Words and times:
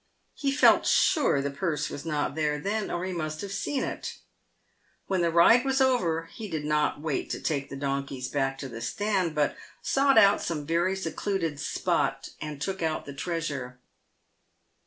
He 0.33 0.51
felt 0.51 0.87
sure 0.87 1.43
the 1.43 1.51
purse 1.51 1.87
was 1.91 2.07
not 2.07 2.33
there 2.33 2.57
then, 2.57 2.89
or 2.89 3.05
he 3.05 3.13
must 3.13 3.41
have 3.41 3.51
seen 3.51 3.83
it. 3.83 4.17
"When 5.05 5.21
the 5.21 5.29
ride 5.29 5.63
was 5.63 5.79
over 5.79 6.23
he 6.33 6.47
did 6.49 6.65
not 6.65 6.99
wait 6.99 7.29
to 7.29 7.39
take 7.39 7.69
the 7.69 7.75
donkeys 7.75 8.27
back 8.27 8.57
to 8.57 8.67
the 8.67 8.81
stand, 8.81 9.35
but 9.35 9.55
sought 9.83 10.17
out 10.17 10.41
some 10.41 10.65
very 10.65 10.95
secluded 10.95 11.59
spot 11.59 12.29
and 12.41 12.59
took 12.59 12.81
out 12.81 13.05
the 13.05 13.13
treasure. 13.13 13.77